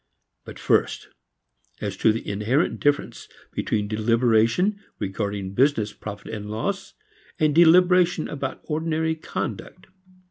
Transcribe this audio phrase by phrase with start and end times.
[0.45, 1.09] But first
[1.79, 6.95] as to the inherent difference between deliberation regarding business profit and loss
[7.39, 9.85] and deliberation about ordinary conduct.